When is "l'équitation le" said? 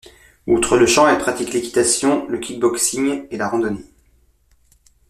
1.53-2.39